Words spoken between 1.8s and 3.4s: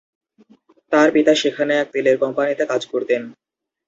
এক তেলের কোম্পানিতে কাজ করতেন।